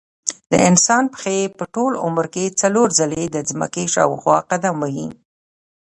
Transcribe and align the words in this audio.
د 0.51 0.53
انسان 0.69 1.03
پښې 1.13 1.37
په 1.57 1.65
ټول 1.73 1.91
عمر 2.05 2.25
کې 2.33 2.55
څلور 2.61 2.87
ځلې 2.99 3.23
د 3.29 3.37
ځمکې 3.49 3.83
شاوخوا 3.95 4.37
قدم 4.51 4.75
وهي. 4.81 5.07